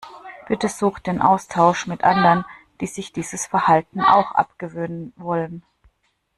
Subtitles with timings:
[0.47, 2.43] Bitte such den Austausch mit anderen,
[2.79, 5.61] die sich dieses Verhalten auch abgewöhnen wollen.